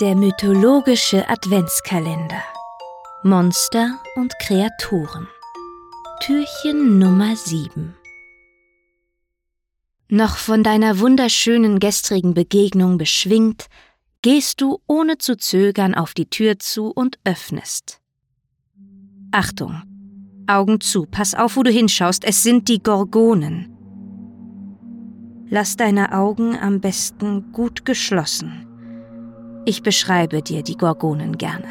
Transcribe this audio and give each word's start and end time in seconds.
Der 0.00 0.14
mythologische 0.14 1.28
Adventskalender. 1.28 2.40
Monster 3.24 3.98
und 4.14 4.32
Kreaturen. 4.38 5.26
Türchen 6.20 7.00
Nummer 7.00 7.34
7. 7.34 7.96
Noch 10.08 10.36
von 10.36 10.62
deiner 10.62 11.00
wunderschönen 11.00 11.80
gestrigen 11.80 12.32
Begegnung 12.32 12.96
beschwingt, 12.96 13.66
gehst 14.22 14.60
du 14.60 14.78
ohne 14.86 15.18
zu 15.18 15.36
zögern 15.36 15.96
auf 15.96 16.14
die 16.14 16.30
Tür 16.30 16.60
zu 16.60 16.92
und 16.92 17.18
öffnest. 17.24 18.00
Achtung! 19.32 19.82
Augen 20.46 20.80
zu, 20.80 21.06
pass 21.06 21.34
auf, 21.34 21.56
wo 21.56 21.64
du 21.64 21.72
hinschaust, 21.72 22.22
es 22.24 22.44
sind 22.44 22.68
die 22.68 22.80
Gorgonen. 22.80 23.76
Lass 25.50 25.74
deine 25.74 26.12
Augen 26.12 26.56
am 26.56 26.80
besten 26.80 27.50
gut 27.50 27.84
geschlossen. 27.84 28.67
Ich 29.68 29.82
beschreibe 29.82 30.40
dir 30.40 30.62
die 30.62 30.78
Gorgonen 30.78 31.36
gerne. 31.36 31.68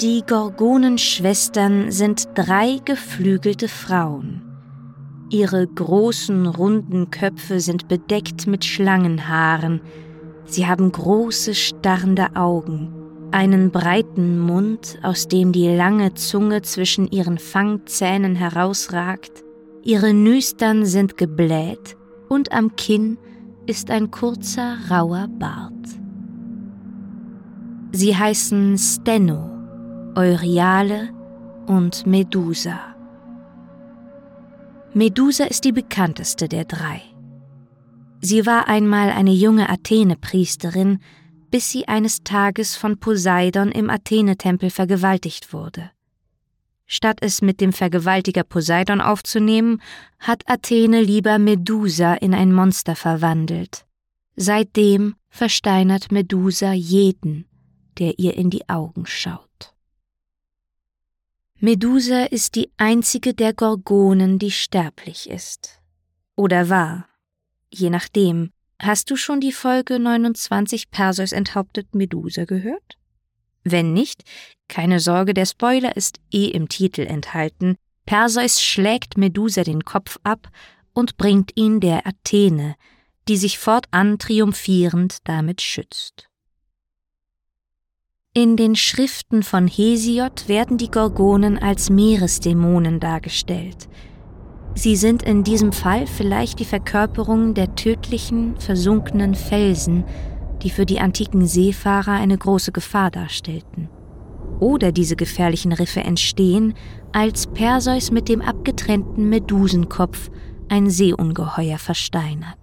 Die 0.00 0.22
Gorgonenschwestern 0.24 1.90
sind 1.90 2.28
drei 2.36 2.78
geflügelte 2.84 3.66
Frauen. 3.66 4.42
Ihre 5.28 5.66
großen, 5.66 6.46
runden 6.46 7.10
Köpfe 7.10 7.58
sind 7.58 7.88
bedeckt 7.88 8.46
mit 8.46 8.64
Schlangenhaaren. 8.64 9.80
Sie 10.44 10.68
haben 10.68 10.92
große, 10.92 11.56
starrende 11.56 12.36
Augen, 12.36 12.92
einen 13.32 13.72
breiten 13.72 14.38
Mund, 14.38 15.00
aus 15.02 15.26
dem 15.26 15.50
die 15.50 15.66
lange 15.66 16.14
Zunge 16.14 16.62
zwischen 16.62 17.10
ihren 17.10 17.38
Fangzähnen 17.38 18.36
herausragt. 18.36 19.42
Ihre 19.82 20.14
Nüstern 20.14 20.86
sind 20.86 21.16
gebläht 21.16 21.96
und 22.28 22.52
am 22.52 22.76
Kinn 22.76 23.18
ist 23.68 23.90
ein 23.90 24.10
kurzer, 24.10 24.78
rauer 24.90 25.28
Bart. 25.28 25.72
Sie 27.92 28.16
heißen 28.16 28.78
Steno, 28.78 29.50
Euryale 30.14 31.10
und 31.66 32.06
Medusa. 32.06 32.78
Medusa 34.94 35.44
ist 35.44 35.64
die 35.64 35.72
bekannteste 35.72 36.48
der 36.48 36.64
drei. 36.64 37.02
Sie 38.20 38.46
war 38.46 38.68
einmal 38.68 39.10
eine 39.10 39.32
junge 39.32 39.68
Athene-Priesterin, 39.68 41.00
bis 41.50 41.70
sie 41.70 41.86
eines 41.86 42.24
Tages 42.24 42.74
von 42.74 42.98
Poseidon 42.98 43.70
im 43.70 43.90
Athene-Tempel 43.90 44.70
vergewaltigt 44.70 45.52
wurde. 45.52 45.90
Statt 46.90 47.18
es 47.20 47.42
mit 47.42 47.60
dem 47.60 47.74
Vergewaltiger 47.74 48.44
Poseidon 48.44 49.02
aufzunehmen, 49.02 49.82
hat 50.18 50.48
Athene 50.48 51.02
lieber 51.02 51.38
Medusa 51.38 52.14
in 52.14 52.32
ein 52.32 52.50
Monster 52.50 52.96
verwandelt. 52.96 53.84
Seitdem 54.36 55.14
versteinert 55.28 56.10
Medusa 56.10 56.72
jeden, 56.72 57.46
der 57.98 58.18
ihr 58.18 58.34
in 58.36 58.48
die 58.48 58.66
Augen 58.70 59.04
schaut. 59.04 59.74
Medusa 61.60 62.24
ist 62.24 62.54
die 62.54 62.70
einzige 62.78 63.34
der 63.34 63.52
Gorgonen, 63.52 64.38
die 64.38 64.50
sterblich 64.50 65.28
ist. 65.28 65.82
Oder 66.36 66.70
war. 66.70 67.06
Je 67.70 67.90
nachdem. 67.90 68.50
Hast 68.80 69.10
du 69.10 69.16
schon 69.16 69.40
die 69.40 69.52
Folge 69.52 69.98
29 69.98 70.90
Perseus 70.90 71.32
enthauptet 71.32 71.94
Medusa 71.94 72.44
gehört? 72.44 72.96
Wenn 73.70 73.92
nicht, 73.92 74.22
keine 74.68 75.00
Sorge, 75.00 75.34
der 75.34 75.46
Spoiler 75.46 75.96
ist 75.96 76.20
eh 76.32 76.46
im 76.46 76.68
Titel 76.68 77.02
enthalten. 77.02 77.76
Perseus 78.06 78.62
schlägt 78.62 79.16
Medusa 79.18 79.64
den 79.64 79.84
Kopf 79.84 80.18
ab 80.22 80.48
und 80.92 81.16
bringt 81.16 81.52
ihn 81.56 81.80
der 81.80 82.06
Athene, 82.06 82.74
die 83.28 83.36
sich 83.36 83.58
fortan 83.58 84.18
triumphierend 84.18 85.18
damit 85.24 85.60
schützt. 85.60 86.28
In 88.34 88.56
den 88.56 88.76
Schriften 88.76 89.42
von 89.42 89.66
Hesiod 89.66 90.48
werden 90.48 90.78
die 90.78 90.90
Gorgonen 90.90 91.58
als 91.58 91.90
Meeresdämonen 91.90 93.00
dargestellt. 93.00 93.88
Sie 94.74 94.96
sind 94.96 95.22
in 95.24 95.42
diesem 95.42 95.72
Fall 95.72 96.06
vielleicht 96.06 96.60
die 96.60 96.64
Verkörperung 96.64 97.54
der 97.54 97.74
tödlichen, 97.74 98.56
versunkenen 98.60 99.34
Felsen, 99.34 100.04
die 100.62 100.70
für 100.70 100.86
die 100.86 101.00
antiken 101.00 101.46
Seefahrer 101.46 102.12
eine 102.12 102.36
große 102.36 102.72
Gefahr 102.72 103.10
darstellten. 103.10 103.88
Oder 104.60 104.92
diese 104.92 105.16
gefährlichen 105.16 105.72
Riffe 105.72 106.00
entstehen, 106.00 106.74
als 107.12 107.46
Perseus 107.46 108.10
mit 108.10 108.28
dem 108.28 108.40
abgetrennten 108.40 109.28
Medusenkopf 109.28 110.30
ein 110.68 110.90
Seeungeheuer 110.90 111.78
versteinert. 111.78 112.58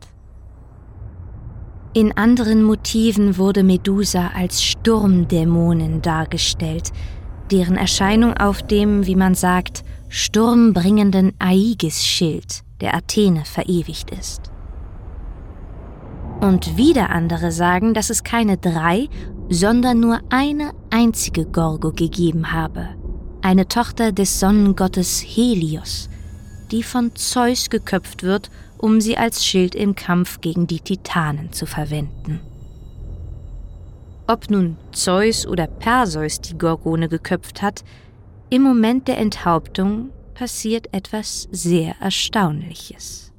In 1.93 2.17
anderen 2.17 2.63
Motiven 2.63 3.37
wurde 3.37 3.63
Medusa 3.63 4.31
als 4.35 4.61
Sturmdämonin 4.61 6.01
dargestellt, 6.01 6.91
deren 7.51 7.77
Erscheinung 7.77 8.33
auf 8.35 8.61
dem, 8.61 9.05
wie 9.05 9.15
man 9.15 9.33
sagt, 9.33 9.85
sturmbringenden 10.09 11.31
Aigis-Schild 11.39 12.63
der 12.81 12.95
Athene 12.95 13.45
verewigt 13.45 14.11
ist. 14.11 14.51
Und 16.45 16.77
wieder 16.77 17.09
andere 17.09 17.51
sagen, 17.51 17.93
dass 17.93 18.09
es 18.09 18.23
keine 18.23 18.57
drei, 18.57 19.09
sondern 19.49 19.99
nur 19.99 20.19
eine 20.29 20.73
einzige 20.91 21.45
Gorgo 21.45 21.91
gegeben 21.91 22.51
habe, 22.51 22.89
eine 23.41 23.67
Tochter 23.67 24.11
des 24.11 24.39
Sonnengottes 24.39 25.21
Helios, 25.21 26.09
die 26.71 26.83
von 26.83 27.15
Zeus 27.15 27.69
geköpft 27.69 28.23
wird 28.23 28.51
um 28.77 29.01
sie 29.01 29.17
als 29.17 29.45
Schild 29.45 29.75
im 29.75 29.95
Kampf 29.95 30.41
gegen 30.41 30.67
die 30.67 30.79
Titanen 30.79 31.51
zu 31.51 31.65
verwenden. 31.65 32.39
Ob 34.27 34.49
nun 34.49 34.77
Zeus 34.91 35.45
oder 35.45 35.67
Perseus 35.67 36.41
die 36.41 36.57
Gorgone 36.57 37.09
geköpft 37.09 37.61
hat, 37.61 37.83
im 38.49 38.63
Moment 38.63 39.07
der 39.07 39.17
Enthauptung 39.17 40.11
passiert 40.33 40.93
etwas 40.93 41.47
sehr 41.51 41.95
Erstaunliches. 41.99 43.31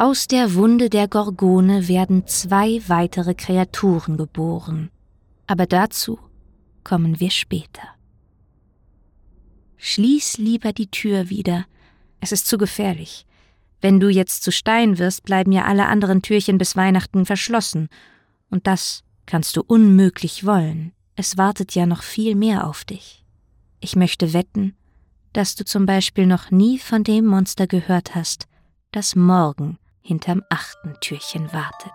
Aus 0.00 0.28
der 0.28 0.54
Wunde 0.54 0.90
der 0.90 1.08
Gorgone 1.08 1.88
werden 1.88 2.24
zwei 2.28 2.80
weitere 2.86 3.34
Kreaturen 3.34 4.16
geboren, 4.16 4.92
aber 5.48 5.66
dazu 5.66 6.20
kommen 6.84 7.18
wir 7.18 7.32
später. 7.32 7.82
Schließ 9.76 10.38
lieber 10.38 10.72
die 10.72 10.88
Tür 10.88 11.30
wieder, 11.30 11.66
es 12.20 12.30
ist 12.30 12.46
zu 12.46 12.58
gefährlich. 12.58 13.26
Wenn 13.80 13.98
du 13.98 14.08
jetzt 14.08 14.44
zu 14.44 14.52
Stein 14.52 14.98
wirst, 14.98 15.24
bleiben 15.24 15.50
ja 15.50 15.64
alle 15.64 15.86
anderen 15.86 16.22
Türchen 16.22 16.58
bis 16.58 16.76
Weihnachten 16.76 17.26
verschlossen. 17.26 17.88
Und 18.50 18.68
das 18.68 19.02
kannst 19.26 19.56
du 19.56 19.64
unmöglich 19.66 20.46
wollen. 20.46 20.92
Es 21.16 21.38
wartet 21.38 21.74
ja 21.74 21.86
noch 21.86 22.04
viel 22.04 22.36
mehr 22.36 22.68
auf 22.68 22.84
dich. 22.84 23.24
Ich 23.80 23.96
möchte 23.96 24.32
wetten, 24.32 24.76
dass 25.32 25.56
du 25.56 25.64
zum 25.64 25.86
Beispiel 25.86 26.26
noch 26.26 26.52
nie 26.52 26.78
von 26.78 27.02
dem 27.02 27.26
Monster 27.26 27.66
gehört 27.66 28.14
hast, 28.14 28.46
das 28.92 29.16
morgen 29.16 29.76
hinterm 30.08 30.42
achten 30.48 30.98
Türchen 31.00 31.52
wartet. 31.52 31.92